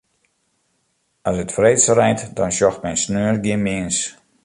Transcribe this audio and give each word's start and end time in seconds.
As 1.29 1.37
it 1.43 1.53
freeds 1.55 1.85
reint, 1.99 2.21
dan 2.37 2.51
sjocht 2.55 2.81
men 2.83 2.97
sneons 3.03 3.41
gjin 3.43 3.65
mins. 3.67 3.97